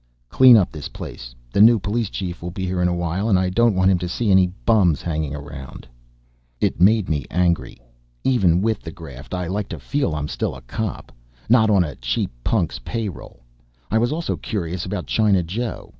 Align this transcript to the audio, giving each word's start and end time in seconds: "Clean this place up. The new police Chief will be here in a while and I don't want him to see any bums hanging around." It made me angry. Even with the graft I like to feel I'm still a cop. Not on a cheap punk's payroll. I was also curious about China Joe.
"Clean 0.29 0.59
this 0.71 0.87
place 0.89 1.35
up. 1.49 1.53
The 1.53 1.61
new 1.61 1.77
police 1.77 2.09
Chief 2.09 2.41
will 2.41 2.49
be 2.49 2.65
here 2.65 2.81
in 2.81 2.87
a 2.87 2.95
while 2.95 3.29
and 3.29 3.37
I 3.37 3.51
don't 3.51 3.75
want 3.75 3.91
him 3.91 3.99
to 3.99 4.09
see 4.09 4.31
any 4.31 4.47
bums 4.65 5.03
hanging 5.03 5.35
around." 5.35 5.87
It 6.59 6.81
made 6.81 7.07
me 7.07 7.27
angry. 7.29 7.79
Even 8.23 8.63
with 8.63 8.79
the 8.81 8.89
graft 8.89 9.35
I 9.35 9.45
like 9.45 9.69
to 9.69 9.77
feel 9.79 10.15
I'm 10.15 10.27
still 10.27 10.55
a 10.55 10.61
cop. 10.63 11.11
Not 11.49 11.69
on 11.69 11.83
a 11.83 11.93
cheap 11.97 12.31
punk's 12.43 12.79
payroll. 12.79 13.41
I 13.91 13.99
was 13.99 14.11
also 14.11 14.37
curious 14.37 14.85
about 14.87 15.05
China 15.05 15.43
Joe. 15.43 15.89